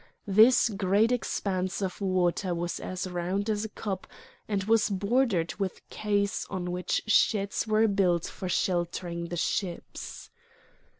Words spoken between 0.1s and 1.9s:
This great expanse